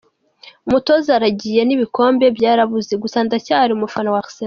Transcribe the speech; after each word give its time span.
Umutoza 0.67 1.09
aragiye 1.17 1.61
n’ibikombe 1.65 2.25
byarabuze, 2.37 2.93
gusa 3.03 3.17
ndacyari 3.27 3.71
umufana 3.73 4.09
wa 4.13 4.19
Arsenal. 4.23 4.39